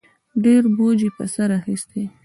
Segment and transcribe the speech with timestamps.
[0.43, 2.03] ډېر بوج یې په سر اخیستی